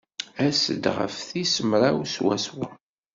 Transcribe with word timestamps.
As-d 0.45 0.83
ɣef 0.97 1.13
tis 1.27 1.53
mraw 1.69 1.97
swaswa. 2.13 2.69